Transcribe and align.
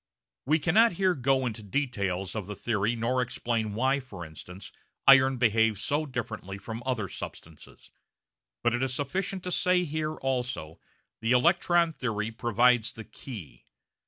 We 0.47 0.57
cannot 0.57 0.93
here 0.93 1.13
go 1.13 1.45
into 1.45 1.61
the 1.61 1.69
details 1.69 2.35
of 2.35 2.47
the 2.47 2.55
theory 2.55 2.95
nor 2.95 3.21
explain 3.21 3.75
why, 3.75 3.99
for 3.99 4.25
instance, 4.25 4.71
iron 5.05 5.37
behaves 5.37 5.83
so 5.83 6.07
differently 6.07 6.57
from 6.57 6.81
other 6.87 7.07
substances, 7.07 7.91
but 8.63 8.73
it 8.73 8.81
is 8.81 8.95
sufficient 8.95 9.43
to 9.43 9.51
say 9.51 9.83
that 9.83 9.89
here, 9.89 10.15
also, 10.15 10.79
the 11.19 11.33
electron 11.33 11.93
theory 11.93 12.31
provides 12.31 12.93
the 12.93 13.03
key. 13.05 13.67